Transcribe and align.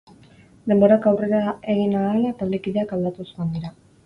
Denborak 0.71 1.05
aurrea 1.11 1.41
egin 1.75 1.93
ahala, 2.01 2.33
taldekideak 2.41 2.97
aldatuz 2.99 3.29
joan 3.31 3.55
dira. 3.61 3.75